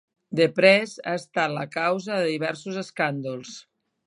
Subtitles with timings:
[0.37, 3.55] "The Press" ha estat la causa de diversos escàndols.